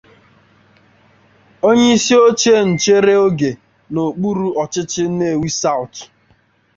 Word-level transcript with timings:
onyeisioche 1.67 2.53
nchere 2.71 3.13
oge 3.25 3.51
n'okpuru 3.93 4.47
ọchịchị 4.63 5.03
Nnewi 5.09 5.49
South 5.61 5.99